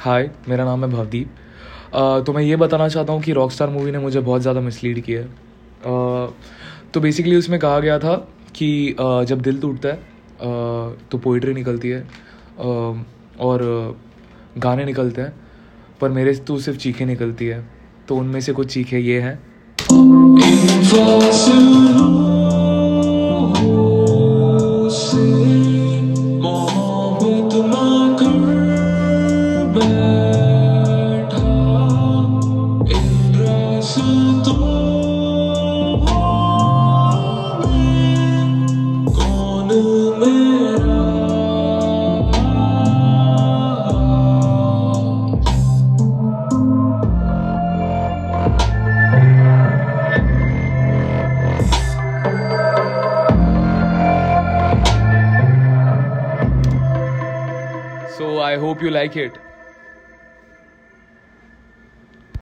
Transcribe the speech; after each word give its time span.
हाय 0.00 0.28
मेरा 0.48 0.64
नाम 0.64 0.84
है 0.84 0.90
भवदीप। 0.90 1.28
तो 2.26 2.32
मैं 2.32 2.42
ये 2.42 2.56
बताना 2.56 2.88
चाहता 2.88 3.12
हूँ 3.12 3.22
कि 3.22 3.32
रॉकस्टार 3.32 3.70
मूवी 3.70 3.90
ने 3.92 3.98
मुझे 3.98 4.20
बहुत 4.20 4.42
ज़्यादा 4.42 4.60
मिसलीड 4.60 5.00
किया 5.04 5.20
है। 5.20 5.28
तो 6.92 7.00
बेसिकली 7.00 7.36
उसमें 7.36 7.58
कहा 7.60 7.78
गया 7.80 7.98
था 7.98 8.14
कि 8.56 8.96
जब 8.98 9.40
दिल 9.40 9.60
टूटता 9.60 9.88
है 9.88 9.94
तो 11.10 11.18
पोइट्री 11.18 11.54
निकलती 11.54 11.88
है 11.88 12.06
और 13.40 13.96
गाने 14.58 14.84
निकलते 14.84 15.20
हैं, 15.20 15.32
पर 16.00 16.10
मेरे 16.10 16.34
तो 16.36 16.58
सिर्फ़ 16.58 16.78
चीखें 16.78 17.04
निकलती 17.06 17.46
है। 17.46 17.64
तो 18.08 18.16
उनमें 18.16 18.40
से 18.40 18.52
कुछ 18.52 18.72
चीखें 18.74 18.98
ये 18.98 19.20
हैं। 19.20 19.38
So 58.18 58.40
I 58.40 58.56
hope 58.56 58.82
you 58.82 58.90
like 58.90 59.16
it. 59.16 59.38